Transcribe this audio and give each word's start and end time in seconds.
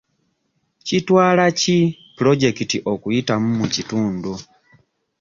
Kitwala 0.87 1.45
ki 1.59 1.77
pulojekiti 2.15 2.77
okuyitamu 2.91 3.47
mu 3.59 3.65
kitundu? 3.73 4.31